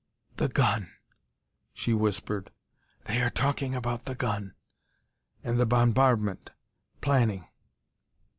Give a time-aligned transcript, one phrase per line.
[0.37, 0.89] "The gun,"
[1.75, 2.49] she whispered;
[3.05, 4.55] "they are talking about the gun...
[5.43, 6.49] and the bombardment...
[7.01, 7.45] planning...."